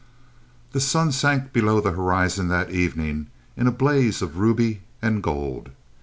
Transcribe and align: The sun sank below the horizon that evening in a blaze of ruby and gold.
The 0.71 0.79
sun 0.81 1.11
sank 1.11 1.53
below 1.53 1.79
the 1.79 1.91
horizon 1.91 2.47
that 2.47 2.71
evening 2.71 3.27
in 3.55 3.67
a 3.67 3.71
blaze 3.71 4.23
of 4.23 4.37
ruby 4.39 4.81
and 4.99 5.21
gold. 5.21 5.69